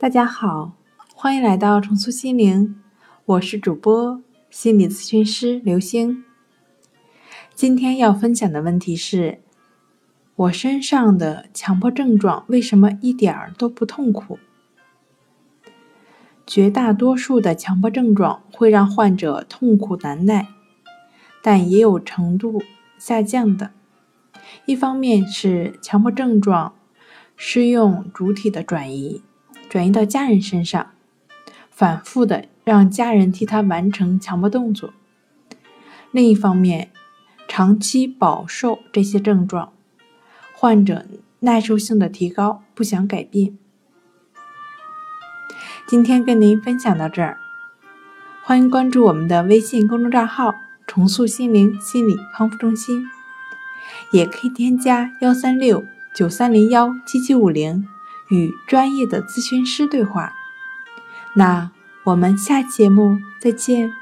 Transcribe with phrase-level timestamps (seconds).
[0.00, 0.74] 大家好，
[1.12, 2.80] 欢迎来到重塑心灵，
[3.24, 6.22] 我是主播心理咨询师刘星。
[7.52, 9.40] 今天要分享的问题是：
[10.36, 14.38] 我身上的强迫症状为什么一点儿都不痛苦？
[16.46, 20.46] 绝大多数的强迫症状会让患者痛苦难耐，
[21.42, 22.62] 但也有程度
[23.00, 23.72] 下降的。
[24.64, 26.76] 一方面是强迫症状
[27.34, 29.24] 适用主体的转移。
[29.68, 30.92] 转移到家人身上，
[31.70, 34.92] 反复的让家人替他完成强迫动作。
[36.10, 36.90] 另一方面，
[37.46, 39.72] 长期饱受这些症状，
[40.54, 41.04] 患者
[41.40, 43.58] 耐受性的提高，不想改变。
[45.86, 47.38] 今天跟您分享到这儿，
[48.42, 50.54] 欢迎关注我们的微信公众账号
[50.86, 53.06] “重塑心灵心理康复中心”，
[54.12, 57.86] 也可以添加幺三六九三零幺七七五零。
[58.28, 60.32] 与专业的咨询师对话，
[61.34, 61.70] 那
[62.04, 63.92] 我们下期节目再见。